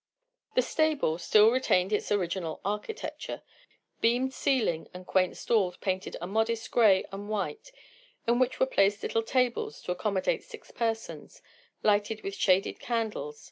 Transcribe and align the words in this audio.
The 0.55 0.63
"stable" 0.63 1.19
still 1.19 1.51
retained 1.51 1.93
its 1.93 2.11
original 2.11 2.59
architecture, 2.65 3.43
beamed 3.99 4.33
ceiling 4.33 4.89
and 4.95 5.05
quaint 5.05 5.37
stalls, 5.37 5.77
painted 5.77 6.17
a 6.19 6.25
modest 6.25 6.71
gray 6.71 7.05
and 7.11 7.29
white, 7.29 7.71
in 8.25 8.39
which 8.39 8.59
were 8.59 8.65
placed 8.65 9.03
little 9.03 9.21
tables 9.21 9.79
to 9.83 9.91
accommodate 9.91 10.41
six 10.43 10.71
persons, 10.71 11.43
lighted 11.83 12.23
with 12.23 12.33
shaded 12.33 12.79
candles. 12.79 13.39